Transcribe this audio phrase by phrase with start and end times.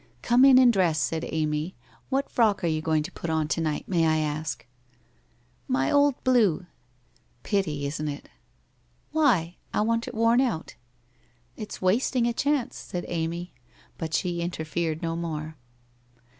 [0.01, 1.75] 1 Come in and dress,' said Amy.'
[2.09, 4.65] What frock are you going to put on to night, may I ask?''
[5.67, 6.65] My old blue!'
[7.21, 8.27] < Pity, isn't it?''
[9.11, 9.57] Why?
[9.71, 10.73] I want it worn out!
[11.31, 13.53] '* It's wasting a chance,' said Amy,
[13.99, 15.55] but she interfered no more.